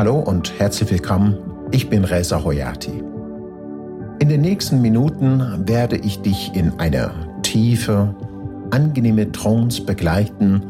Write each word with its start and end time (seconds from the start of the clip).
Hallo 0.00 0.18
und 0.18 0.58
herzlich 0.58 0.90
willkommen. 0.92 1.36
Ich 1.72 1.90
bin 1.90 2.04
Reza 2.04 2.42
Hoyati. 2.42 3.04
In 4.18 4.30
den 4.30 4.40
nächsten 4.40 4.80
Minuten 4.80 5.68
werde 5.68 5.98
ich 5.98 6.22
dich 6.22 6.54
in 6.54 6.72
eine 6.78 7.10
tiefe, 7.42 8.14
angenehme 8.70 9.30
Trance 9.30 9.82
begleiten 9.82 10.62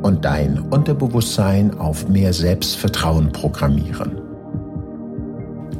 und 0.00 0.24
dein 0.24 0.58
Unterbewusstsein 0.58 1.78
auf 1.78 2.08
mehr 2.08 2.32
Selbstvertrauen 2.32 3.30
programmieren. 3.30 4.12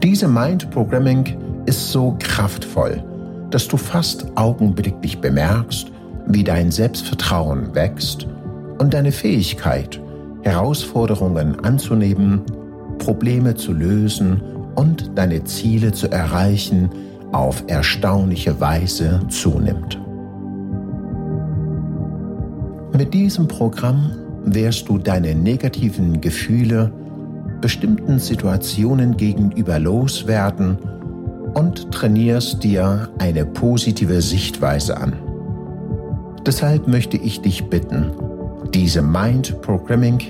Diese 0.02 0.28
Mind 0.28 0.70
Programming 0.70 1.38
ist 1.64 1.92
so 1.92 2.14
kraftvoll, 2.18 3.02
dass 3.48 3.68
du 3.68 3.78
fast 3.78 4.26
augenblicklich 4.34 5.18
bemerkst, 5.18 5.90
wie 6.26 6.44
dein 6.44 6.70
Selbstvertrauen 6.70 7.74
wächst 7.74 8.26
und 8.76 8.92
deine 8.92 9.12
Fähigkeit, 9.12 9.98
Herausforderungen 10.42 11.58
anzunehmen, 11.64 12.42
Probleme 13.02 13.56
zu 13.56 13.72
lösen 13.72 14.40
und 14.76 15.10
deine 15.16 15.42
Ziele 15.42 15.90
zu 15.90 16.08
erreichen, 16.10 16.88
auf 17.32 17.64
erstaunliche 17.66 18.60
Weise 18.60 19.20
zunimmt. 19.28 20.00
Mit 22.96 23.12
diesem 23.12 23.48
Programm 23.48 24.12
wirst 24.44 24.88
du 24.88 24.98
deine 24.98 25.34
negativen 25.34 26.20
Gefühle 26.20 26.92
bestimmten 27.60 28.20
Situationen 28.20 29.16
gegenüber 29.16 29.80
loswerden 29.80 30.78
und 31.54 31.90
trainierst 31.90 32.62
dir 32.62 33.08
eine 33.18 33.44
positive 33.44 34.22
Sichtweise 34.22 34.96
an. 34.96 35.14
Deshalb 36.46 36.86
möchte 36.86 37.16
ich 37.16 37.40
dich 37.40 37.64
bitten, 37.64 38.12
diese 38.72 39.02
Mind 39.02 39.60
Programming 39.60 40.20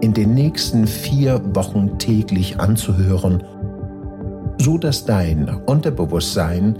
in 0.00 0.14
den 0.14 0.34
nächsten 0.34 0.86
vier 0.86 1.40
Wochen 1.54 1.98
täglich 1.98 2.60
anzuhören, 2.60 3.42
so 4.58 4.78
dass 4.78 5.04
dein 5.04 5.48
Unterbewusstsein 5.66 6.76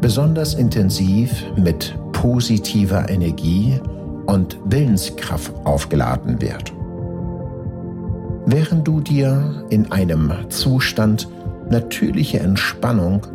besonders 0.00 0.54
intensiv 0.54 1.44
mit 1.56 1.96
positiver 2.12 3.08
Energie 3.08 3.80
und 4.26 4.58
Willenskraft 4.64 5.52
aufgeladen 5.64 6.40
wird. 6.40 6.72
Während 8.46 8.86
du 8.86 9.00
dir 9.00 9.64
in 9.70 9.90
einem 9.92 10.32
Zustand 10.48 11.28
natürlicher 11.70 12.40
Entspannung 12.40 13.26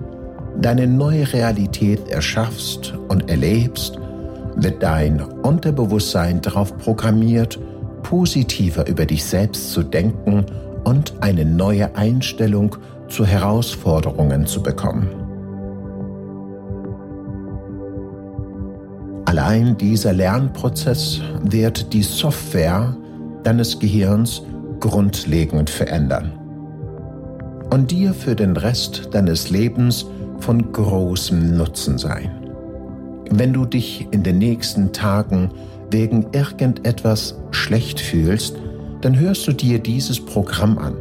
deine 0.60 0.88
neue 0.88 1.32
Realität 1.32 2.10
erschaffst 2.10 2.94
und 3.08 3.30
erlebst, 3.30 3.98
wird 4.56 4.82
dein 4.84 5.22
Unterbewusstsein 5.22 6.42
darauf 6.42 6.78
programmiert, 6.78 7.60
positiver 8.08 8.88
über 8.88 9.06
dich 9.06 9.26
selbst 9.26 9.74
zu 9.74 9.84
denken 9.84 10.46
und 10.86 11.14
eine 11.20 11.44
neue 11.44 11.94
Einstellung 11.98 12.78
zu 13.10 13.26
Herausforderungen 13.26 14.46
zu 14.46 14.64
bekommen. 14.64 15.10
Allein 19.26 19.78
dieser 19.78 20.14
Lernprozess 20.14 21.20
wird 21.44 21.92
die 21.92 22.02
Software 22.02 22.96
deines 23.44 23.78
Gehirns 23.78 24.42
grundlegend 24.80 25.70
verändern 25.70 26.32
und 27.72 27.92
dir 27.92 28.14
für 28.14 28.36
den 28.36 28.56
Rest 28.56 29.10
deines 29.12 29.50
Lebens 29.50 30.06
von 30.40 30.72
großem 30.72 31.58
Nutzen 31.58 31.98
sein. 31.98 32.32
Wenn 33.30 33.52
du 33.52 33.66
dich 33.66 34.08
in 34.12 34.24
den 34.24 34.38
nächsten 34.38 34.94
Tagen 34.94 35.52
wegen 35.92 36.28
irgendetwas 36.34 37.40
schlecht 37.52 38.00
fühlst, 38.00 38.58
dann 39.02 39.18
hörst 39.18 39.48
du 39.48 39.54
dir 39.54 39.80
dieses 39.80 40.24
Programm 40.24 40.78
an 40.78 40.96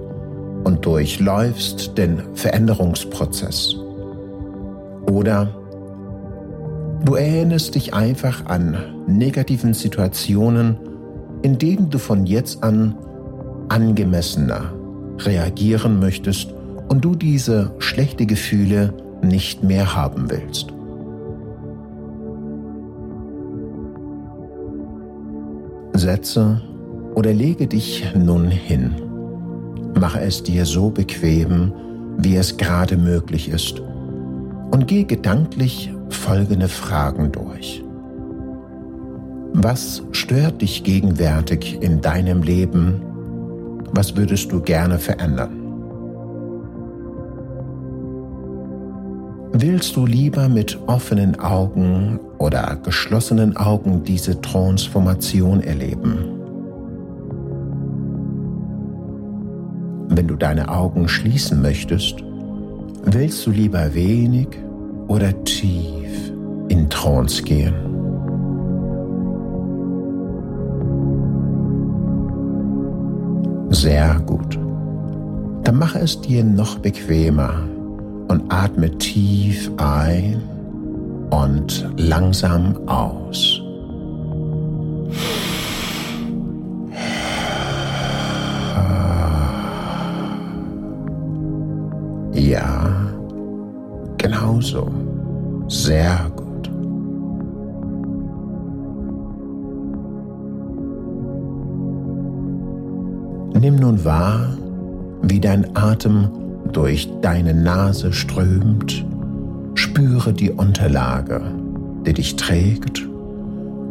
und 0.64 0.84
durchläufst 0.84 1.96
den 1.96 2.22
Veränderungsprozess. 2.34 3.76
Oder 5.10 5.48
du 7.04 7.14
erinnerst 7.14 7.74
dich 7.74 7.94
einfach 7.94 8.46
an 8.46 8.76
negativen 9.06 9.74
Situationen, 9.74 10.76
in 11.42 11.58
denen 11.58 11.90
du 11.90 11.98
von 11.98 12.26
jetzt 12.26 12.62
an 12.62 12.96
angemessener 13.68 14.72
reagieren 15.18 15.98
möchtest 15.98 16.52
und 16.88 17.04
du 17.04 17.14
diese 17.14 17.74
schlechten 17.78 18.26
Gefühle 18.26 18.92
nicht 19.22 19.62
mehr 19.62 19.94
haben 19.94 20.30
willst. 20.30 20.75
Setze 26.06 26.60
oder 27.16 27.32
lege 27.32 27.66
dich 27.66 28.04
nun 28.14 28.48
hin. 28.48 28.94
Mache 29.98 30.20
es 30.20 30.40
dir 30.40 30.64
so 30.64 30.88
bequem, 30.88 31.72
wie 32.18 32.36
es 32.36 32.56
gerade 32.56 32.96
möglich 32.96 33.48
ist 33.48 33.82
und 34.70 34.86
gehe 34.86 35.04
gedanklich 35.04 35.92
folgende 36.08 36.68
Fragen 36.68 37.32
durch. 37.32 37.82
Was 39.52 40.04
stört 40.12 40.62
dich 40.62 40.84
gegenwärtig 40.84 41.82
in 41.82 42.00
deinem 42.00 42.42
Leben? 42.42 43.00
Was 43.90 44.16
würdest 44.16 44.52
du 44.52 44.60
gerne 44.60 45.00
verändern? 45.00 45.55
Willst 49.58 49.96
du 49.96 50.04
lieber 50.04 50.50
mit 50.50 50.78
offenen 50.86 51.40
Augen 51.40 52.20
oder 52.36 52.76
geschlossenen 52.84 53.56
Augen 53.56 54.04
diese 54.04 54.38
Transformation 54.42 55.62
erleben? 55.62 56.18
Wenn 60.10 60.28
du 60.28 60.36
deine 60.36 60.68
Augen 60.68 61.08
schließen 61.08 61.62
möchtest, 61.62 62.22
willst 63.04 63.46
du 63.46 63.50
lieber 63.50 63.94
wenig 63.94 64.48
oder 65.08 65.32
tief 65.44 66.30
in 66.68 66.90
Trance 66.90 67.42
gehen? 67.42 67.72
Sehr 73.70 74.20
gut. 74.26 74.58
Dann 75.64 75.78
mache 75.78 76.00
es 76.00 76.20
dir 76.20 76.44
noch 76.44 76.78
bequemer 76.78 77.66
und 78.28 78.42
atme 78.52 78.90
tief 78.98 79.70
ein 79.76 80.42
und 81.30 81.88
langsam 81.96 82.76
aus. 82.86 83.60
Ja, 92.32 92.90
genau 94.18 94.60
so. 94.60 94.88
Sehr 95.68 96.30
gut. 96.36 96.70
Nimm 103.60 103.76
nun 103.76 104.04
wahr, 104.04 104.56
wie 105.22 105.40
dein 105.40 105.66
Atem 105.74 106.28
durch 106.76 107.08
deine 107.22 107.54
Nase 107.54 108.12
strömt, 108.12 109.02
spüre 109.76 110.34
die 110.34 110.50
Unterlage, 110.50 111.40
die 112.06 112.12
dich 112.12 112.36
trägt. 112.36 113.02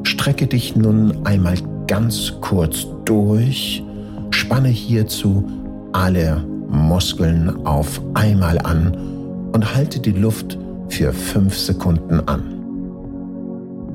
Strecke 0.04 0.46
dich 0.46 0.76
nun 0.76 1.26
einmal 1.26 1.56
ganz 1.88 2.34
kurz 2.42 2.86
durch, 3.04 3.84
spanne 4.30 4.68
hierzu 4.68 5.50
alle 5.94 6.46
Muskeln 6.70 7.66
auf 7.66 8.00
einmal 8.14 8.60
an 8.60 8.96
und 9.52 9.76
halte 9.76 10.00
die 10.00 10.12
Luft 10.12 10.56
für 10.90 11.12
fünf 11.12 11.58
Sekunden 11.58 12.20
an. 12.28 12.44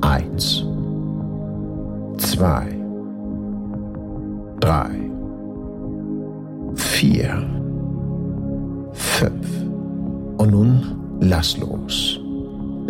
1, 0.00 0.64
2, 2.18 2.66
3, 4.58 4.90
4. 6.74 7.59
Köpf. 9.20 9.48
Und 10.38 10.50
nun 10.52 10.80
lass 11.20 11.58
los. 11.58 12.18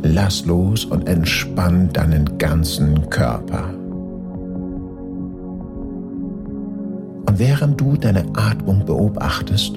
Lass 0.03 0.47
los 0.47 0.85
und 0.85 1.09
entspann 1.09 1.93
deinen 1.93 2.39
ganzen 2.39 3.11
Körper. 3.11 3.75
Und 7.27 7.37
während 7.37 7.81
du 7.81 7.97
deine 7.97 8.25
Atmung 8.35 8.85
beobachtest, 8.87 9.77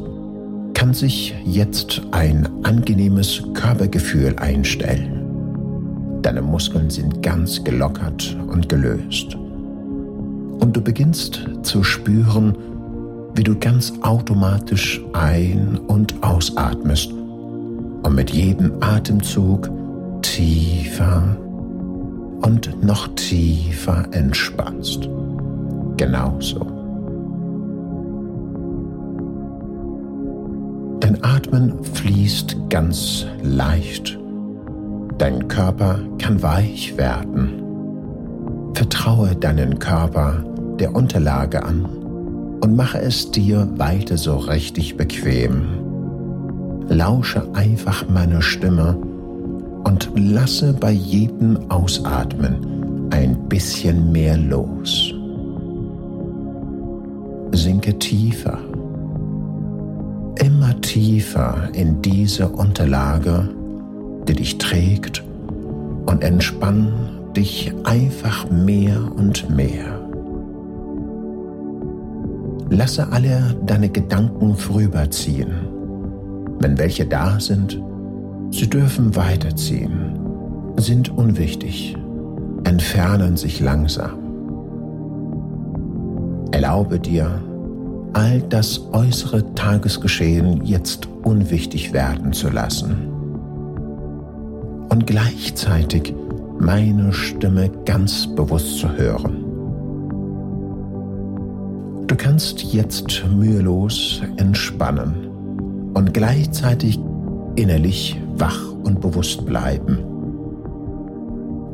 kann 0.76 0.94
sich 0.94 1.34
jetzt 1.44 2.04
ein 2.12 2.48
angenehmes 2.62 3.42
Körpergefühl 3.56 4.36
einstellen. 4.38 5.26
Deine 6.22 6.44
Muskeln 6.44 6.92
sind 6.92 7.24
ganz 7.24 7.64
gelockert 7.64 8.38
und 8.46 8.70
gelöst. 8.70 9.34
Und 10.60 10.74
du 10.74 10.82
beginnst 10.82 11.50
zu 11.64 11.84
spüren, 11.84 12.56
wie 13.36 13.44
du 13.44 13.58
ganz 13.58 13.94
automatisch 14.02 15.02
ein- 15.14 15.78
und 15.88 16.14
ausatmest 16.24 17.12
und 17.12 18.16
mit 18.16 18.32
jedem 18.32 18.74
Atemzug 18.82 19.70
tiefer 20.22 21.38
und 22.42 22.84
noch 22.84 23.08
tiefer 23.16 24.06
entspannst. 24.12 25.10
Genauso. 25.98 26.74
Atmen 31.24 31.84
fließt 31.84 32.58
ganz 32.70 33.26
leicht. 33.42 34.18
Dein 35.18 35.48
Körper 35.48 36.00
kann 36.20 36.42
weich 36.44 36.98
werden. 36.98 37.62
Vertraue 38.74 39.36
deinen 39.36 39.80
Körper 39.80 40.44
der 40.80 40.96
Unterlage 40.96 41.64
an 41.64 42.03
und 42.64 42.78
mache 42.78 42.98
es 42.98 43.30
dir 43.30 43.68
weiter 43.76 44.18
so 44.18 44.38
richtig 44.38 44.96
bequem. 44.96 45.64
Lausche 46.88 47.44
einfach 47.54 48.08
meine 48.08 48.42
Stimme 48.42 48.96
und 49.84 50.10
lasse 50.16 50.72
bei 50.72 50.92
jedem 50.92 51.70
Ausatmen 51.70 53.10
ein 53.10 53.50
bisschen 53.50 54.14
mehr 54.14 54.38
los. 54.38 55.14
Sinke 57.52 58.00
tiefer, 58.00 58.60
immer 60.40 60.80
tiefer 60.80 61.68
in 61.74 62.02
diese 62.02 62.48
Unterlage, 62.48 63.50
die 64.26 64.36
dich 64.36 64.58
trägt 64.58 65.22
und 66.06 66.24
entspann 66.24 66.94
dich 67.36 67.74
einfach 67.84 68.50
mehr 68.50 69.02
und 69.18 69.50
mehr. 69.54 70.03
Lasse 72.74 73.08
alle 73.12 73.56
deine 73.68 73.88
Gedanken 73.88 74.56
vorüberziehen. 74.56 75.52
Wenn 76.60 76.76
welche 76.80 77.06
da 77.06 77.40
sind, 77.40 77.80
sie 78.50 78.68
dürfen 78.68 79.16
weiterziehen, 79.16 80.20
sind 80.78 81.16
unwichtig, 81.16 81.96
entfernen 82.64 83.38
sich 83.38 83.60
langsam. 83.60 84.18
Erlaube 86.52 87.00
dir, 87.00 87.44
all 88.14 88.42
das 88.42 88.82
äußere 88.92 89.54
Tagesgeschehen 89.54 90.66
jetzt 90.66 91.08
unwichtig 91.22 91.94
werden 91.94 92.34
zu 92.34 92.50
lassen. 92.50 92.96
Und 94.90 95.06
gleichzeitig 95.06 96.16
meine 96.60 97.14
Stimme 97.14 97.70
ganz 97.86 98.28
bewusst 98.36 98.80
zu 98.80 98.92
hören. 98.98 99.43
Du 102.14 102.18
kannst 102.18 102.62
jetzt 102.62 103.26
mühelos 103.28 104.22
entspannen 104.38 105.16
und 105.96 106.14
gleichzeitig 106.14 107.00
innerlich 107.56 108.22
wach 108.36 108.72
und 108.84 109.02
bewusst 109.02 109.44
bleiben. 109.48 109.98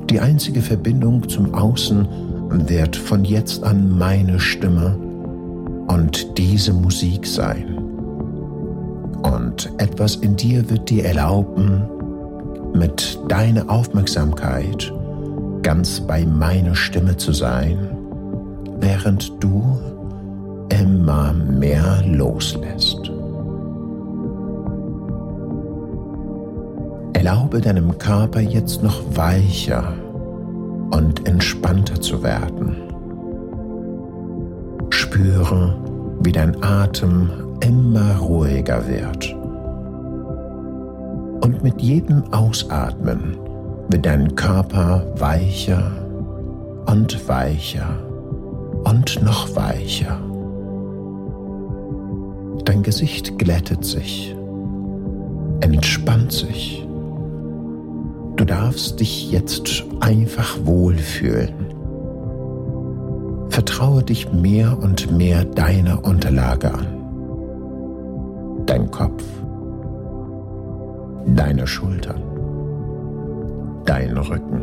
Die 0.09 0.21
einzige 0.21 0.62
Verbindung 0.62 1.27
zum 1.27 1.53
Außen 1.53 2.07
wird 2.69 2.95
von 2.95 3.25
jetzt 3.25 3.65
an 3.65 3.97
meine 3.97 4.39
Stimme 4.39 4.97
und 5.89 6.38
diese 6.38 6.71
Musik 6.71 7.27
sein. 7.27 7.77
Und 9.21 9.69
etwas 9.77 10.15
in 10.15 10.38
dir 10.38 10.69
wird 10.69 10.89
dir 10.89 11.03
erlauben, 11.03 11.81
mit 12.74 13.19
deiner 13.27 13.69
Aufmerksamkeit 13.69 14.94
ganz 15.63 16.00
bei 16.00 16.25
meiner 16.25 16.75
Stimme 16.75 17.18
zu 17.18 17.33
sein, 17.33 17.77
während 18.80 19.33
du 19.44 19.77
immer 20.69 21.33
mehr 21.33 22.04
loslässt. 22.06 23.12
Erlaube 27.13 27.60
deinem 27.62 27.98
Körper 27.98 28.39
jetzt 28.39 28.81
noch 28.81 29.01
weicher 29.16 29.94
und 30.92 31.27
entspannter 31.27 32.00
zu 32.00 32.24
werden. 32.24 32.75
Spüre, 34.89 35.75
wie 36.21 36.31
dein 36.31 36.62
Atem 36.63 37.30
immer 37.62 38.18
ruhiger 38.18 38.88
wird. 38.88 39.36
Und 41.42 41.63
mit 41.63 41.81
jedem 41.81 42.24
Ausatmen 42.31 43.38
wird 43.89 44.06
dein 44.06 44.36
Körper 44.36 45.06
weicher 45.18 45.92
und 46.86 47.27
weicher 47.27 47.98
und 48.83 49.22
noch 49.24 49.56
weicher. 49.56 50.28
Dein 52.69 52.83
Gesicht 52.83 53.39
glättet 53.39 53.83
sich, 53.83 54.36
entspannt 55.62 56.31
sich. 56.31 56.88
Du 58.36 58.45
darfst 58.45 59.00
dich 59.00 59.31
jetzt 59.31 59.86
einfach 60.01 60.56
wohlfühlen. 60.66 61.50
Vertraue 63.50 64.04
dich 64.04 64.31
mehr 64.31 64.77
und 64.80 65.12
mehr 65.18 65.45
deiner 65.45 66.06
Unterlage 66.06 66.71
an. 66.71 66.86
Dein 68.68 68.92
Kopf, 68.92 69.24
deine 71.25 71.65
Schultern, 71.65 72.22
dein 73.86 74.15
Rücken, 74.15 74.62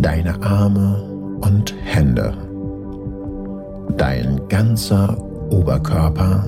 deine 0.00 0.42
Arme 0.42 1.02
und 1.42 1.74
Hände, 1.84 2.32
dein 3.98 4.40
ganzer 4.48 5.25
Oberkörper 5.50 6.44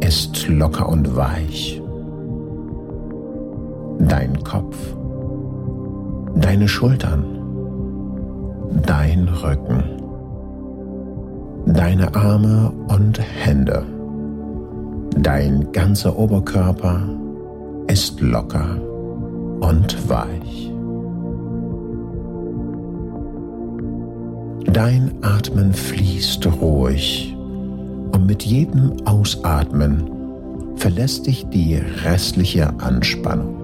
ist 0.00 0.48
locker 0.48 0.88
und 0.88 1.16
weich. 1.16 1.82
Dein 3.98 4.42
Kopf, 4.44 4.76
deine 6.34 6.68
Schultern, 6.68 7.24
dein 8.86 9.28
Rücken, 9.28 9.82
deine 11.66 12.14
Arme 12.14 12.72
und 12.88 13.18
Hände, 13.18 13.84
dein 15.16 15.72
ganzer 15.72 16.18
Oberkörper 16.18 17.00
ist 17.86 18.20
locker 18.20 18.80
und 19.60 20.08
weich. 20.08 20.72
Dein 24.70 25.12
Atmen 25.22 25.72
fließt 25.72 26.46
ruhig 26.60 27.35
und 28.12 28.26
mit 28.26 28.42
jedem 28.42 28.92
Ausatmen 29.04 30.10
verlässt 30.76 31.26
dich 31.26 31.46
die 31.46 31.76
restliche 32.04 32.68
Anspannung. 32.80 33.56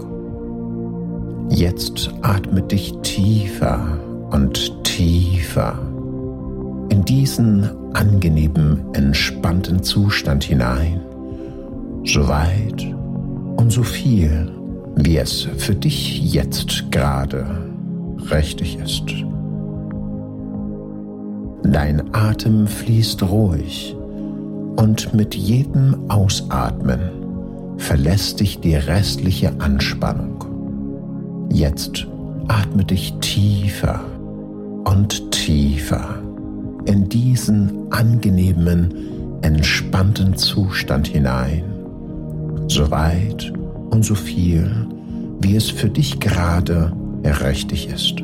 Jetzt 1.51 2.11
atme 2.23 2.63
dich 2.63 2.95
tiefer 3.03 3.99
und 4.31 4.83
tiefer 4.85 5.79
in 6.89 7.05
diesen 7.05 7.69
angenehmen, 7.95 8.81
entspannten 8.95 9.83
Zustand 9.83 10.45
hinein, 10.45 11.01
so 12.05 12.27
weit 12.29 12.87
und 13.57 13.71
so 13.71 13.83
viel, 13.83 14.51
wie 14.97 15.19
es 15.19 15.43
für 15.59 15.75
dich 15.75 16.33
jetzt 16.33 16.91
gerade 16.91 17.47
richtig 18.31 18.79
ist. 18.79 19.05
Dein 21.63 22.15
Atem 22.15 22.67
fließt 22.67 23.23
ruhig 23.23 23.97
und 24.77 25.15
mit 25.15 25.35
jedem 25.35 26.11
Ausatmen 26.11 27.01
verlässt 27.77 28.41
dich 28.41 28.61
die 28.61 28.75
restliche 28.75 29.53
Anspannung. 29.61 30.45
Jetzt 31.51 32.07
atme 32.49 32.85
dich 32.85 33.15
tiefer 33.21 34.01
und 34.85 35.31
tiefer 35.31 36.23
in 36.87 37.09
diesen 37.09 37.93
angenehmen, 37.93 38.95
entspannten 39.43 40.37
Zustand 40.37 41.09
hinein, 41.09 41.65
so 42.69 42.91
weit 42.91 43.53
und 43.91 44.05
so 44.05 44.15
viel, 44.15 44.87
wie 45.41 45.57
es 45.57 45.71
für 45.71 45.89
dich 45.89 46.19
gerade 46.21 46.93
richtig 47.25 47.89
ist. 47.89 48.15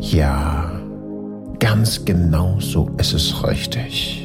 Ja, 0.00 0.70
ganz 1.58 2.04
genau 2.04 2.56
so 2.60 2.90
ist 2.98 3.14
es 3.14 3.42
richtig. 3.46 4.23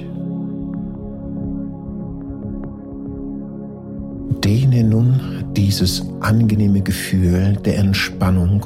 Dehne 4.43 4.83
nun 4.83 5.43
dieses 5.55 6.03
angenehme 6.21 6.81
Gefühl 6.81 7.57
der 7.65 7.77
Entspannung 7.77 8.65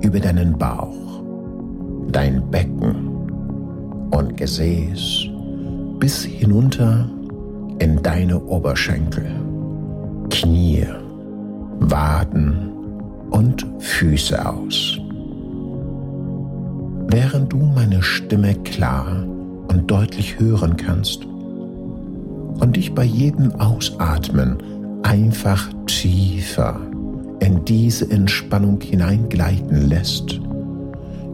über 0.00 0.20
deinen 0.20 0.56
Bauch, 0.56 1.22
dein 2.10 2.50
Becken 2.50 3.08
und 4.10 4.36
Gesäß 4.36 5.26
bis 5.98 6.24
hinunter 6.24 7.08
in 7.78 8.02
deine 8.02 8.42
Oberschenkel, 8.42 9.24
Knie, 10.30 10.86
Waden 11.80 12.70
und 13.30 13.66
Füße 13.78 14.44
aus. 14.44 14.98
Während 17.08 17.52
du 17.52 17.58
meine 17.58 18.02
Stimme 18.02 18.54
klar 18.64 19.24
und 19.68 19.90
deutlich 19.90 20.38
hören 20.40 20.76
kannst 20.76 21.24
und 21.24 22.76
dich 22.76 22.94
bei 22.94 23.04
jedem 23.04 23.52
Ausatmen 23.56 24.58
einfach 25.02 25.68
tiefer 25.86 26.80
in 27.40 27.64
diese 27.64 28.10
Entspannung 28.10 28.80
hineingleiten 28.80 29.88
lässt, 29.88 30.40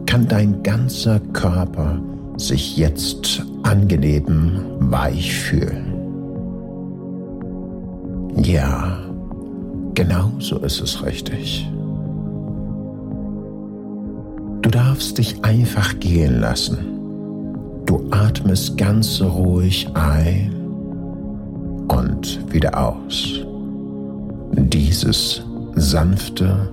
kann 0.05 0.27
dein 0.27 0.63
ganzer 0.63 1.19
Körper 1.33 2.01
sich 2.37 2.77
jetzt 2.77 3.45
angenehm 3.63 4.61
weich 4.79 5.33
fühlen. 5.33 5.93
Ja, 8.43 8.97
genau 9.93 10.31
so 10.39 10.57
ist 10.59 10.81
es 10.81 11.05
richtig. 11.05 11.69
Du 14.61 14.69
darfst 14.69 15.17
dich 15.17 15.43
einfach 15.43 15.99
gehen 15.99 16.39
lassen. 16.39 16.77
Du 17.85 18.07
atmest 18.11 18.77
ganz 18.77 19.21
ruhig 19.21 19.87
ein 19.93 20.53
und 21.87 22.53
wieder 22.53 22.77
aus. 22.77 23.45
Dieses 24.53 25.43
sanfte 25.75 26.69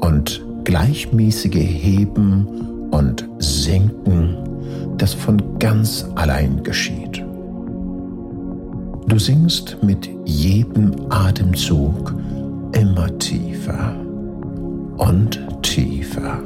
und 0.00 0.44
gleichmäßige 0.64 1.54
Heben 1.54 2.88
und 2.90 3.28
Senken, 3.38 4.36
das 4.96 5.14
von 5.14 5.58
ganz 5.58 6.06
allein 6.14 6.62
geschieht. 6.62 7.24
Du 9.06 9.18
sinkst 9.18 9.76
mit 9.82 10.08
jedem 10.24 10.92
Atemzug 11.10 12.14
immer 12.72 13.18
tiefer 13.18 13.94
und 14.98 15.40
tiefer 15.62 16.38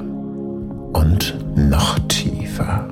und 0.93 1.37
noch 1.57 1.99
tiefer. 2.09 2.89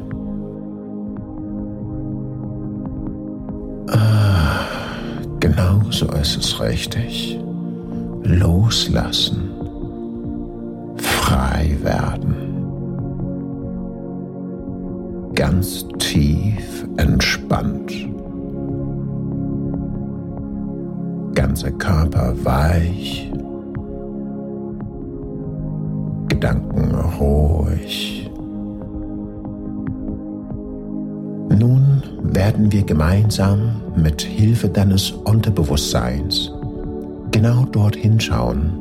Ah, 3.89 4.61
genau 5.41 5.81
so 5.91 6.07
ist 6.13 6.37
es 6.37 6.61
richtig. 6.61 7.39
Loslassen, 8.25 9.51
frei 10.97 11.77
werden, 11.83 12.35
ganz 15.35 15.87
tief 15.99 16.87
entspannt. 16.97 17.93
ganzer 21.35 21.73
Körper 21.73 22.35
weich, 22.45 23.31
Gedanken 26.29 26.95
ruhig. 27.21 28.31
Nun 31.51 32.03
werden 32.23 32.73
wir 32.73 32.85
gemeinsam 32.85 33.83
mit 33.97 34.23
Hilfe 34.23 34.69
deines 34.69 35.11
Unterbewusstseins 35.11 36.51
genau 37.33 37.65
dorthin 37.65 38.21
schauen, 38.21 38.73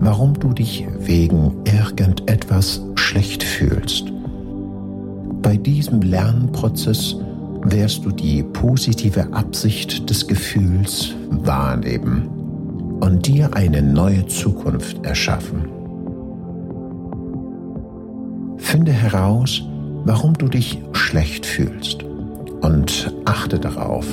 warum 0.00 0.34
du 0.34 0.52
dich 0.52 0.86
wegen 1.00 1.52
irgendetwas 1.64 2.82
schlecht 2.94 3.42
fühlst. 3.42 4.12
Bei 5.42 5.56
diesem 5.56 6.02
Lernprozess 6.02 7.16
wirst 7.62 8.04
du 8.04 8.10
die 8.10 8.42
positive 8.42 9.32
Absicht 9.32 10.08
des 10.08 10.26
Gefühls 10.26 11.14
wahrnehmen 11.30 12.28
und 13.00 13.26
dir 13.26 13.54
eine 13.54 13.82
neue 13.82 14.26
Zukunft 14.26 15.04
erschaffen. 15.04 15.68
Finde 18.58 18.92
heraus, 18.92 19.62
warum 20.04 20.34
du 20.34 20.48
dich 20.48 20.78
schlecht 20.92 21.46
fühlst 21.46 22.04
und 22.60 23.14
achte 23.24 23.58
darauf, 23.58 24.06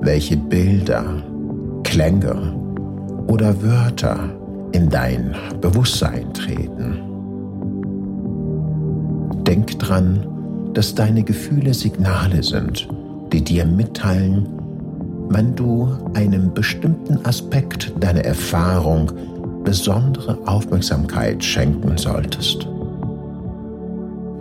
welche 0.00 0.36
Bilder, 0.36 1.22
Klänge 1.82 2.65
oder 3.26 3.62
Wörter 3.62 4.30
in 4.72 4.88
dein 4.88 5.34
Bewusstsein 5.60 6.32
treten. 6.32 7.00
Denk 9.44 9.78
dran, 9.78 10.26
dass 10.74 10.94
deine 10.94 11.22
Gefühle 11.22 11.72
Signale 11.72 12.42
sind, 12.42 12.88
die 13.32 13.42
dir 13.42 13.64
mitteilen, 13.64 14.48
wenn 15.28 15.54
du 15.54 15.88
einem 16.14 16.52
bestimmten 16.52 17.24
Aspekt 17.24 17.92
deiner 18.00 18.24
Erfahrung 18.24 19.10
besondere 19.64 20.38
Aufmerksamkeit 20.46 21.42
schenken 21.42 21.96
solltest. 21.96 22.68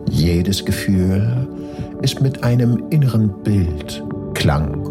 Jedes 0.09 0.63
Gefühl 0.63 1.47
ist 2.01 2.21
mit 2.21 2.43
einem 2.43 2.83
inneren 2.89 3.31
Bild, 3.43 4.03
Klang 4.33 4.85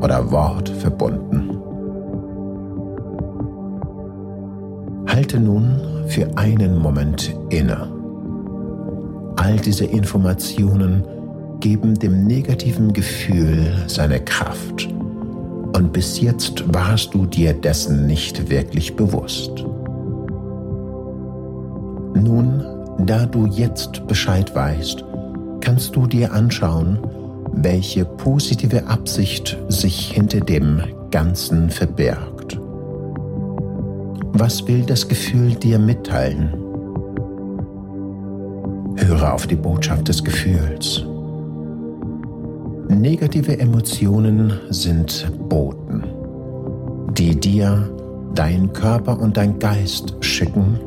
oder 0.00 0.30
Wort 0.30 0.68
verbunden. 0.68 1.49
Halte 5.30 5.44
nun 5.44 5.80
für 6.08 6.26
einen 6.36 6.76
Moment 6.76 7.36
inne 7.50 7.88
All 9.36 9.56
diese 9.58 9.84
Informationen 9.84 11.04
geben 11.60 11.96
dem 11.96 12.26
negativen 12.26 12.92
Gefühl 12.92 13.84
seine 13.86 14.18
Kraft. 14.18 14.88
Und 15.76 15.92
bis 15.92 16.20
jetzt 16.20 16.64
warst 16.74 17.14
du 17.14 17.26
dir 17.26 17.52
dessen 17.52 18.08
nicht 18.08 18.50
wirklich 18.50 18.96
bewusst. 18.96 19.52
Nun, 22.16 22.64
da 23.06 23.24
du 23.26 23.46
jetzt 23.46 24.04
Bescheid 24.08 24.52
weißt, 24.52 25.04
kannst 25.60 25.94
du 25.94 26.08
dir 26.08 26.32
anschauen, 26.32 26.98
welche 27.52 28.04
positive 28.04 28.88
Absicht 28.88 29.56
sich 29.68 30.10
hinter 30.10 30.40
dem 30.40 30.82
Ganzen 31.12 31.70
verbirgt. 31.70 32.29
Was 34.40 34.66
will 34.66 34.82
das 34.86 35.06
Gefühl 35.06 35.54
dir 35.54 35.78
mitteilen? 35.78 36.54
Höre 38.96 39.34
auf 39.34 39.46
die 39.46 39.54
Botschaft 39.54 40.08
des 40.08 40.24
Gefühls. 40.24 41.04
Negative 42.88 43.58
Emotionen 43.58 44.54
sind 44.70 45.30
Boten, 45.50 46.04
die 47.18 47.38
dir 47.38 47.90
dein 48.34 48.72
Körper 48.72 49.20
und 49.20 49.36
dein 49.36 49.58
Geist 49.58 50.16
schicken, 50.20 50.80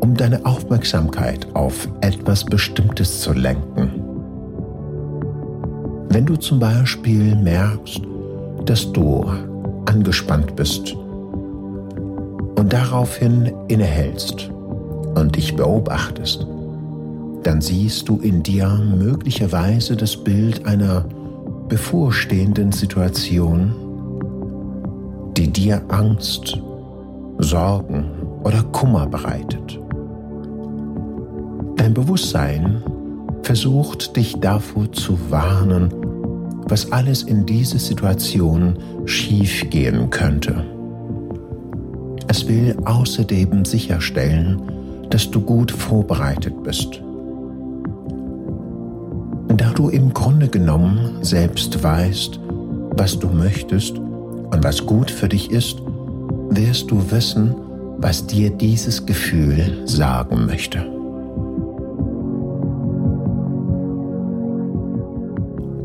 um 0.00 0.16
deine 0.16 0.44
Aufmerksamkeit 0.44 1.46
auf 1.54 1.86
etwas 2.00 2.44
Bestimmtes 2.44 3.20
zu 3.20 3.32
lenken. 3.32 3.92
Wenn 6.08 6.26
du 6.26 6.34
zum 6.34 6.58
Beispiel 6.58 7.36
merkst, 7.36 8.00
dass 8.66 8.92
du 8.92 9.24
angespannt 9.86 10.56
bist 10.56 10.96
und 12.62 12.72
daraufhin 12.72 13.52
innehältst 13.66 14.48
und 15.16 15.34
dich 15.34 15.56
beobachtest, 15.56 16.46
dann 17.42 17.60
siehst 17.60 18.08
du 18.08 18.18
in 18.18 18.44
dir 18.44 18.68
möglicherweise 18.68 19.96
das 19.96 20.16
Bild 20.16 20.64
einer 20.64 21.04
bevorstehenden 21.66 22.70
Situation, 22.70 23.74
die 25.36 25.48
dir 25.48 25.82
Angst, 25.88 26.56
Sorgen 27.38 28.04
oder 28.44 28.62
Kummer 28.70 29.08
bereitet. 29.08 29.80
Dein 31.74 31.94
Bewusstsein 31.94 32.80
versucht 33.42 34.14
dich 34.16 34.38
davor 34.38 34.92
zu 34.92 35.18
warnen, 35.30 35.92
was 36.68 36.92
alles 36.92 37.24
in 37.24 37.44
dieser 37.44 37.80
Situation 37.80 38.78
schiefgehen 39.04 40.10
könnte. 40.10 40.71
Es 42.32 42.48
will 42.48 42.74
außerdem 42.86 43.66
sicherstellen, 43.66 44.62
dass 45.10 45.30
du 45.30 45.42
gut 45.42 45.70
vorbereitet 45.70 46.54
bist 46.62 47.02
da 49.62 49.70
du 49.70 49.88
im 49.90 50.12
Grunde 50.12 50.48
genommen 50.48 51.22
selbst 51.22 51.84
weißt, 51.84 52.40
was 52.96 53.16
du 53.16 53.28
möchtest 53.28 53.96
und 53.96 54.64
was 54.64 54.84
gut 54.84 55.08
für 55.08 55.28
dich 55.28 55.52
ist, 55.52 55.76
wirst 56.50 56.90
du 56.90 57.10
wissen, 57.12 57.54
was 57.98 58.26
dir 58.26 58.50
dieses 58.50 59.06
Gefühl 59.06 59.86
sagen 59.86 60.46
möchte. 60.46 60.84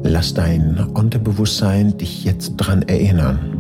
Lass 0.04 0.34
dein 0.34 0.80
Unterbewusstsein 0.96 1.98
dich 1.98 2.24
jetzt 2.24 2.56
dran 2.58 2.82
erinnern. 2.82 3.57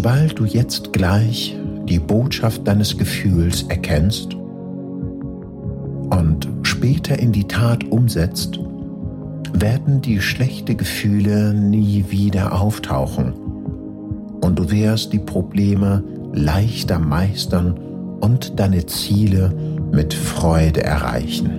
Sobald 0.00 0.38
du 0.38 0.44
jetzt 0.44 0.92
gleich 0.92 1.56
die 1.88 1.98
Botschaft 1.98 2.68
deines 2.68 2.96
Gefühls 2.96 3.64
erkennst, 3.64 4.32
und 4.34 6.48
später 6.62 7.18
in 7.18 7.32
die 7.32 7.48
Tat 7.48 7.82
umsetzt, 7.90 8.60
werden 9.54 10.00
die 10.00 10.20
schlechten 10.20 10.76
Gefühle 10.76 11.52
nie 11.52 12.04
wieder 12.10 12.60
auftauchen 12.60 13.32
und 14.40 14.60
du 14.60 14.70
wirst 14.70 15.12
die 15.12 15.18
Probleme 15.18 16.04
leichter 16.32 17.00
meistern 17.00 17.76
und 18.20 18.60
deine 18.60 18.86
Ziele 18.86 19.52
mit 19.90 20.14
Freude 20.14 20.84
erreichen. 20.84 21.50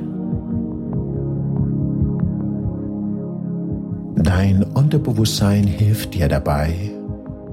Dein 4.15 4.63
Unterbewusstsein 4.63 5.65
hilft 5.65 6.13
dir 6.13 6.29
dabei, 6.29 6.93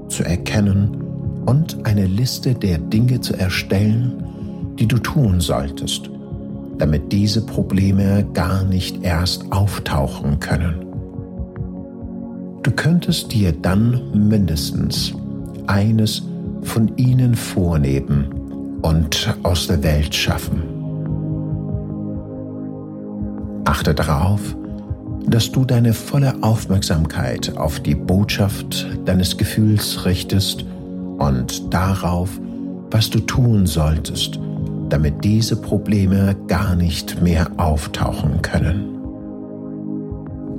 zu 0.09 0.23
erkennen 0.23 1.01
und 1.45 1.85
eine 1.85 2.05
Liste 2.05 2.53
der 2.53 2.77
Dinge 2.77 3.21
zu 3.21 3.33
erstellen, 3.33 4.23
die 4.79 4.87
du 4.87 4.97
tun 4.97 5.39
solltest, 5.39 6.09
damit 6.77 7.11
diese 7.11 7.45
Probleme 7.45 8.25
gar 8.33 8.63
nicht 8.63 9.03
erst 9.03 9.51
auftauchen 9.51 10.39
können. 10.39 10.85
Du 12.63 12.71
könntest 12.71 13.31
dir 13.31 13.53
dann 13.53 14.27
mindestens 14.27 15.13
eines 15.67 16.23
von 16.63 16.91
ihnen 16.97 17.35
vornehmen 17.35 18.27
und 18.81 19.35
aus 19.43 19.67
der 19.67 19.81
Welt 19.83 20.13
schaffen. 20.13 20.63
Achte 23.65 23.93
darauf, 23.93 24.55
dass 25.27 25.51
du 25.51 25.65
deine 25.65 25.93
volle 25.93 26.33
Aufmerksamkeit 26.41 27.55
auf 27.57 27.81
die 27.81 27.95
Botschaft 27.95 28.87
deines 29.05 29.37
Gefühls 29.37 30.05
richtest 30.05 30.65
und 31.17 31.73
darauf, 31.73 32.29
was 32.89 33.09
du 33.09 33.19
tun 33.19 33.67
solltest, 33.67 34.39
damit 34.89 35.23
diese 35.23 35.57
Probleme 35.57 36.35
gar 36.47 36.75
nicht 36.75 37.21
mehr 37.21 37.47
auftauchen 37.57 38.41
können. 38.41 38.97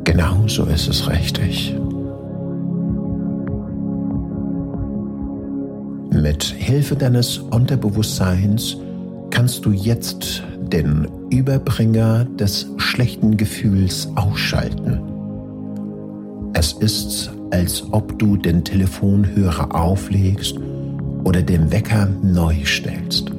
Genauso 0.05 0.65
ist 0.65 0.89
es 0.89 1.09
richtig. 1.09 1.75
Mit 6.11 6.43
Hilfe 6.43 6.97
deines 6.97 7.39
Unterbewusstseins 7.39 8.77
kannst 9.31 9.65
du 9.65 9.71
jetzt 9.71 10.43
den 10.61 11.07
Überbringer 11.31 12.25
des 12.25 12.67
schlechten 12.79 13.37
Gefühls 13.37 14.09
ausschalten. 14.17 15.01
Es 16.55 16.73
ist, 16.73 17.31
als 17.51 17.85
ob 17.93 18.19
du 18.19 18.37
den 18.37 18.65
Telefonhörer 18.65 19.75
auflegst 19.75 20.57
oder 21.25 21.43
den 21.43 21.71
Wecker 21.71 22.09
neu 22.23 22.65
stellst. 22.65 23.31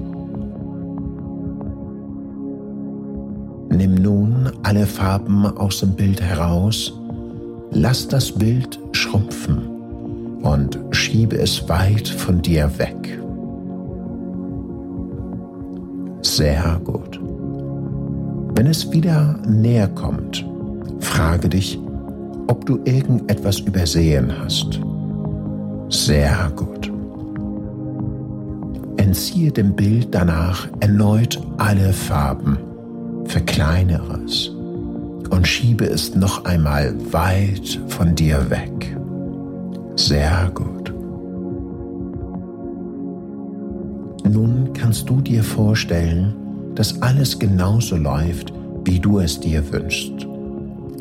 Nimm 3.72 3.96
nun 3.96 4.52
alle 4.64 4.86
Farben 4.86 5.46
aus 5.46 5.80
dem 5.80 5.94
Bild 5.94 6.22
heraus, 6.22 6.94
lass 7.72 8.08
das 8.08 8.32
Bild 8.32 8.80
schrumpfen 8.92 9.58
und 10.42 10.80
schiebe 10.92 11.38
es 11.38 11.68
weit 11.70 12.08
von 12.08 12.42
dir 12.42 12.70
weg. 12.78 13.20
Sehr 16.22 16.80
gut. 16.84 17.20
Wenn 18.60 18.68
es 18.68 18.92
wieder 18.92 19.40
näher 19.48 19.88
kommt, 19.88 20.46
frage 21.00 21.48
dich, 21.48 21.80
ob 22.48 22.66
du 22.66 22.78
irgendetwas 22.84 23.62
übersehen 23.62 24.34
hast. 24.38 24.82
Sehr 25.88 26.52
gut. 26.58 26.92
Entziehe 28.98 29.50
dem 29.50 29.74
Bild 29.78 30.10
danach 30.12 30.68
erneut 30.82 31.42
alle 31.56 31.94
Farben, 31.94 32.58
verkleinere 33.28 34.20
es 34.26 34.50
und 35.30 35.48
schiebe 35.48 35.86
es 35.86 36.14
noch 36.16 36.44
einmal 36.44 36.94
weit 37.14 37.80
von 37.88 38.14
dir 38.14 38.50
weg. 38.50 38.98
Sehr 39.96 40.52
gut. 40.54 40.94
Nun 44.30 44.74
kannst 44.74 45.10
du 45.10 45.22
dir 45.22 45.46
vorstellen, 45.46 46.36
dass 46.80 47.02
alles 47.02 47.38
genauso 47.38 47.98
läuft, 47.98 48.54
wie 48.86 49.02
du 49.02 49.20
es 49.20 49.38
dir 49.38 49.70
wünschst. 49.74 50.26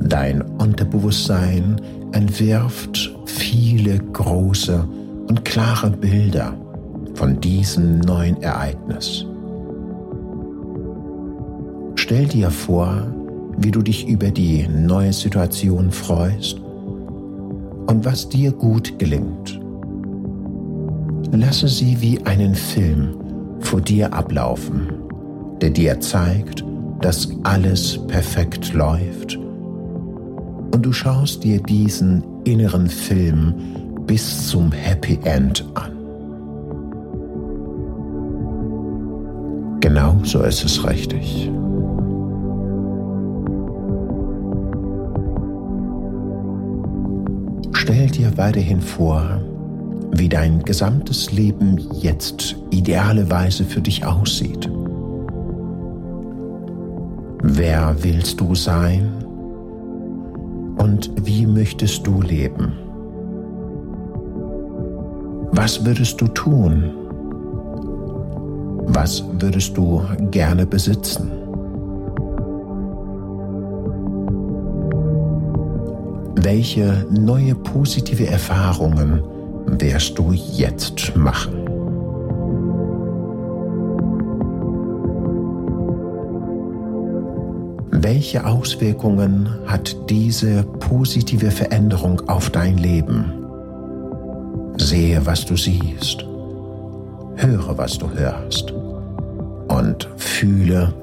Dein 0.02 0.42
Unterbewusstsein 0.42 1.80
entwirft 2.10 3.16
viele 3.26 4.00
große 4.00 4.84
und 5.28 5.44
klare 5.44 5.90
Bilder 5.90 6.52
von 7.14 7.40
diesem 7.40 8.00
neuen 8.00 8.42
Ereignis. 8.42 9.24
Stell 11.94 12.26
dir 12.26 12.50
vor, 12.50 13.06
wie 13.58 13.70
du 13.70 13.80
dich 13.80 14.08
über 14.08 14.32
die 14.32 14.66
neue 14.66 15.12
Situation 15.12 15.92
freust 15.92 16.60
und 17.86 18.04
was 18.04 18.28
dir 18.28 18.50
gut 18.50 18.98
gelingt. 18.98 19.60
Lasse 21.30 21.68
sie 21.68 22.00
wie 22.00 22.20
einen 22.26 22.56
Film 22.56 23.14
vor 23.60 23.80
dir 23.80 24.12
ablaufen, 24.12 24.97
der 25.60 25.70
dir 25.70 26.00
zeigt, 26.00 26.64
dass 27.00 27.28
alles 27.44 27.98
perfekt 28.06 28.72
läuft 28.72 29.38
und 30.78 30.82
du 30.86 30.92
schaust 30.92 31.42
dir 31.42 31.60
diesen 31.60 32.22
inneren 32.44 32.88
Film 32.88 33.54
bis 34.06 34.48
zum 34.48 34.70
Happy 34.70 35.18
End 35.24 35.64
an. 35.74 35.92
Genau 39.80 40.16
so 40.22 40.42
ist 40.42 40.64
es 40.64 40.88
richtig. 40.88 41.50
Stell 47.72 48.06
dir 48.08 48.36
weiterhin 48.36 48.80
vor, 48.80 49.40
wie 50.12 50.28
dein 50.28 50.62
gesamtes 50.62 51.32
Leben 51.32 51.78
jetzt 52.00 52.56
idealerweise 52.70 53.64
für 53.64 53.80
dich 53.80 54.04
aussieht. 54.04 54.70
Wer 57.50 57.96
willst 58.02 58.38
du 58.40 58.54
sein? 58.54 59.10
Und 60.76 61.10
wie 61.24 61.46
möchtest 61.46 62.06
du 62.06 62.20
leben? 62.20 62.74
Was 65.52 65.82
würdest 65.84 66.20
du 66.20 66.28
tun? 66.28 66.92
Was 68.88 69.24
würdest 69.40 69.74
du 69.78 70.02
gerne 70.30 70.66
besitzen? 70.66 71.30
Welche 76.36 77.06
neue 77.10 77.54
positive 77.54 78.26
Erfahrungen 78.26 79.22
wirst 79.66 80.18
du 80.18 80.32
jetzt 80.32 81.16
machen? 81.16 81.57
Welche 88.00 88.46
Auswirkungen 88.46 89.48
hat 89.66 89.96
diese 90.08 90.62
positive 90.62 91.50
Veränderung 91.50 92.28
auf 92.28 92.48
dein 92.48 92.78
Leben? 92.78 93.32
Sehe, 94.76 95.26
was 95.26 95.44
du 95.44 95.56
siehst. 95.56 96.24
Höre, 97.34 97.76
was 97.76 97.98
du 97.98 98.08
hörst. 98.08 98.72
Und 99.66 100.08
fühle, 100.16 100.94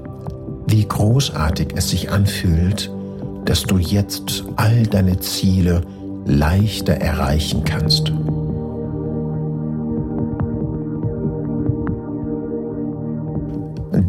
wie 0.68 0.88
großartig 0.88 1.74
es 1.76 1.90
sich 1.90 2.12
anfühlt, 2.12 2.90
dass 3.44 3.64
du 3.64 3.78
jetzt 3.78 4.46
all 4.56 4.84
deine 4.84 5.20
Ziele 5.20 5.82
leichter 6.26 6.94
erreichen 6.94 7.66
kannst. 7.66 8.14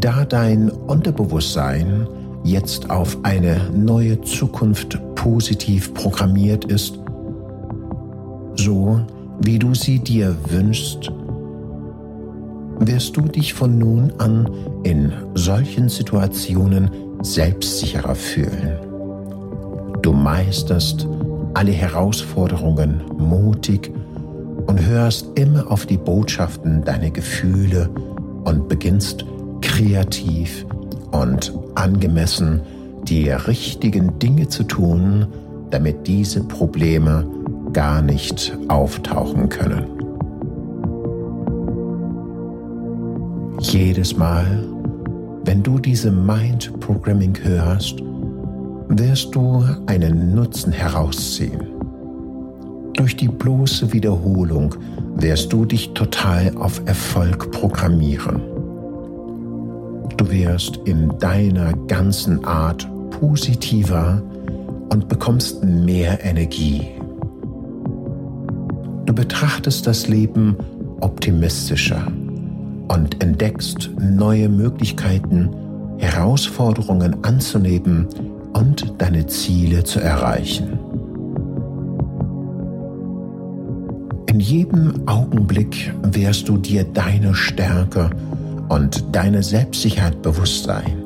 Da 0.01 0.25
dein 0.25 0.71
Unterbewusstsein 0.71 2.07
jetzt 2.47 2.91
auf 2.91 3.19
eine 3.25 3.71
neue 3.75 4.21
Zukunft 4.21 4.99
positiv 5.17 5.93
programmiert 5.95 6.65
ist, 6.67 6.99
so 8.55 9.01
wie 9.41 9.59
du 9.59 9.75
sie 9.75 9.99
dir 9.99 10.35
wünschst, 10.49 11.11
wirst 12.79 13.17
du 13.17 13.23
dich 13.23 13.53
von 13.53 13.79
nun 13.79 14.13
an 14.19 14.49
in 14.85 15.13
solchen 15.35 15.89
Situationen 15.89 16.91
selbstsicherer 17.23 18.15
fühlen. 18.15 18.79
Du 20.03 20.13
meisterst 20.13 21.09
alle 21.55 21.73
Herausforderungen 21.73 23.03
mutig 23.19 23.91
und 24.67 24.85
hörst 24.85 25.27
immer 25.35 25.71
auf 25.71 25.87
die 25.87 25.97
Botschaften 25.97 26.85
deiner 26.85 27.11
Gefühle 27.11 27.91
und 28.45 28.69
beginnst 28.69 29.25
kreativ 29.63 30.67
und 31.21 31.53
angemessen 31.75 32.61
die 33.05 33.31
richtigen 33.31 34.19
Dinge 34.19 34.49
zu 34.49 34.65
tun, 34.65 35.27
damit 35.71 36.07
diese 36.07 36.43
Probleme 36.43 37.27
gar 37.73 38.03
nicht 38.03 38.57
auftauchen 38.69 39.49
können. 39.49 39.85
Jedes 43.61 44.17
Mal, 44.17 44.65
wenn 45.45 45.63
du 45.63 45.79
diese 45.79 46.11
Mind 46.11 46.79
Programming 46.81 47.37
hörst, 47.43 48.03
wirst 48.89 49.35
du 49.35 49.65
einen 49.87 50.35
Nutzen 50.35 50.73
herausziehen. 50.73 51.61
Durch 52.95 53.17
die 53.17 53.29
bloße 53.29 53.93
Wiederholung 53.93 54.75
wirst 55.17 55.53
du 55.53 55.65
dich 55.65 55.93
total 55.95 56.57
auf 56.57 56.81
Erfolg 56.87 57.51
programmieren. 57.51 58.56
Du 60.17 60.31
wirst 60.31 60.77
in 60.85 61.19
deiner 61.19 61.75
ganzen 61.89 62.43
Art 62.45 62.89
positiver 63.11 64.23
und 64.91 65.09
bekommst 65.09 65.63
mehr 65.63 66.25
Energie. 66.25 66.89
Du 69.05 69.15
betrachtest 69.15 69.87
das 69.87 70.09
Leben 70.09 70.57
optimistischer 71.01 72.07
und 72.89 73.23
entdeckst 73.23 73.91
neue 74.01 74.49
Möglichkeiten, 74.49 75.51
Herausforderungen 75.99 77.23
anzunehmen 77.23 78.07
und 78.55 78.95
deine 78.99 79.27
Ziele 79.27 79.85
zu 79.85 80.01
erreichen. 80.01 80.79
In 84.29 84.41
jedem 84.41 85.07
Augenblick 85.07 85.93
wirst 86.03 86.49
du 86.49 86.57
dir 86.57 86.85
deine 86.85 87.35
Stärke 87.35 88.11
und 88.69 89.05
deine 89.13 89.43
Selbstsicherheit 89.43 90.23
bewusst 90.23 90.65
sein. 90.65 91.03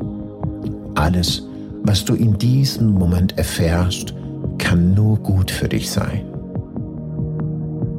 Alles, 0.95 1.43
was 1.83 2.05
du 2.05 2.15
in 2.15 2.39
diesem 2.39 2.91
Moment 2.91 3.37
erfährst, 3.39 4.15
kann 4.59 4.95
nur 4.95 5.19
gut 5.19 5.51
für 5.51 5.69
dich 5.69 5.91
sein. 5.91 6.25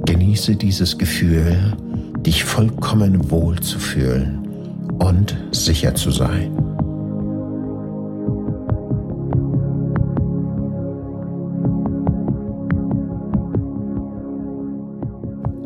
Genieße 0.05 0.55
dieses 0.55 0.97
Gefühl, 0.97 1.55
dich 2.19 2.43
vollkommen 2.43 3.31
wohl 3.31 3.59
zu 3.59 3.79
fühlen 3.79 4.47
und 4.99 5.35
sicher 5.51 5.95
zu 5.95 6.11
sein. 6.11 6.51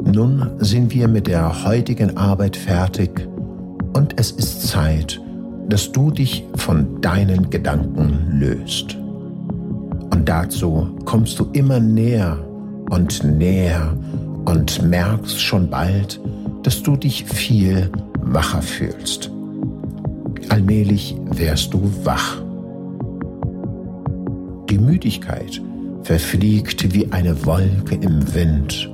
Nun 0.03 0.49
sind 0.59 0.93
wir 0.93 1.09
mit 1.09 1.27
der 1.27 1.65
heutigen 1.65 2.15
Arbeit 2.15 2.55
fertig 2.55 3.27
und 3.95 4.19
es 4.19 4.31
ist 4.31 4.67
Zeit, 4.67 5.21
dass 5.69 5.89
du 5.89 6.11
dich 6.11 6.43
von 6.55 6.99
deinen 6.99 7.49
Gedanken 7.49 8.39
löst. 8.39 8.95
Und 8.95 10.25
dazu 10.25 10.89
kommst 11.05 11.39
du 11.39 11.47
immer 11.53 11.79
näher 11.79 12.37
und 12.89 13.23
näher 13.23 13.95
und 14.43 14.81
merkst 14.81 15.39
schon 15.39 15.69
bald, 15.69 16.19
dass 16.63 16.83
du 16.83 16.97
dich 16.97 17.23
viel 17.23 17.89
wacher 18.19 18.61
fühlst. 18.61 19.31
Allmählich 20.49 21.15
wirst 21.31 21.73
du 21.73 21.89
wach. 22.03 22.41
Die 24.69 24.77
Müdigkeit 24.77 25.61
verfliegt 26.03 26.93
wie 26.93 27.09
eine 27.13 27.45
Wolke 27.45 27.95
im 27.95 28.33
Wind 28.33 28.91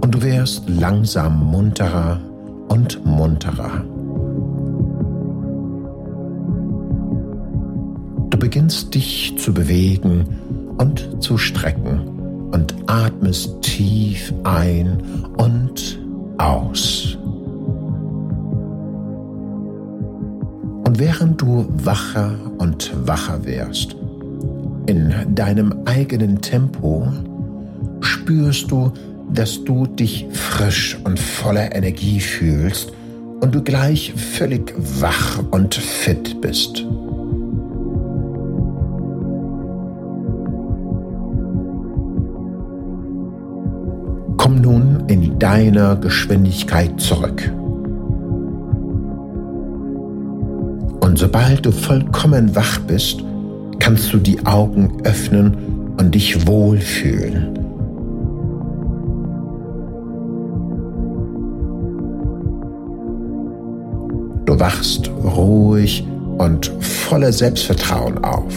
und 0.00 0.14
du 0.14 0.22
wirst 0.22 0.62
langsam 0.66 1.50
munterer 1.50 2.31
und 2.72 3.04
munterer. 3.04 3.84
Du 8.30 8.38
beginnst 8.38 8.94
dich 8.94 9.34
zu 9.36 9.52
bewegen 9.52 10.24
und 10.78 11.22
zu 11.22 11.36
strecken 11.36 12.48
und 12.50 12.74
atmest 12.86 13.60
tief 13.60 14.32
ein 14.44 15.02
und 15.36 16.00
aus. 16.38 17.18
Und 20.86 20.98
während 20.98 21.42
du 21.42 21.66
wacher 21.84 22.32
und 22.56 22.90
wacher 23.06 23.44
wirst, 23.44 23.96
in 24.86 25.12
deinem 25.34 25.74
eigenen 25.84 26.40
Tempo, 26.40 27.06
spürst 28.00 28.70
du, 28.70 28.90
dass 29.34 29.64
du 29.64 29.86
dich 29.86 30.26
frisch 30.32 30.98
und 31.04 31.18
voller 31.18 31.74
Energie 31.74 32.20
fühlst 32.20 32.92
und 33.40 33.54
du 33.54 33.62
gleich 33.62 34.12
völlig 34.14 34.72
wach 35.00 35.42
und 35.50 35.74
fit 35.74 36.40
bist. 36.40 36.84
Komm 44.36 44.60
nun 44.60 45.04
in 45.08 45.38
deiner 45.38 45.96
Geschwindigkeit 45.96 47.00
zurück. 47.00 47.50
Und 51.00 51.18
sobald 51.18 51.66
du 51.66 51.72
vollkommen 51.72 52.54
wach 52.54 52.78
bist, 52.80 53.22
kannst 53.80 54.12
du 54.12 54.18
die 54.18 54.44
Augen 54.46 54.98
öffnen 55.04 55.94
und 55.98 56.14
dich 56.14 56.46
wohlfühlen. 56.46 57.61
Du 64.52 64.60
wachst 64.60 65.10
ruhig 65.24 66.06
und 66.36 66.70
voller 66.78 67.32
Selbstvertrauen 67.32 68.22
auf. 68.22 68.52